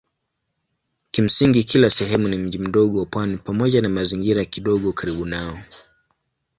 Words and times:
Kimsingi 1.11 1.63
kila 1.63 1.89
sehemu 1.89 2.27
ni 2.27 2.37
mji 2.37 2.59
mdogo 2.59 2.99
wa 2.99 3.05
pwani 3.05 3.37
pamoja 3.37 3.81
na 3.81 3.89
mazingira 3.89 4.45
kidogo 4.45 4.93
karibu 4.93 5.25
nao. 5.25 5.59